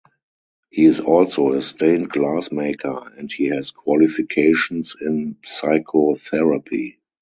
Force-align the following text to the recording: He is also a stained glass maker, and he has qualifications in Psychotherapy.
He 0.71 0.85
is 0.85 0.99
also 0.99 1.53
a 1.53 1.61
stained 1.61 2.09
glass 2.09 2.51
maker, 2.51 3.13
and 3.19 3.31
he 3.31 3.49
has 3.49 3.69
qualifications 3.69 4.95
in 4.99 5.37
Psychotherapy. 5.45 6.97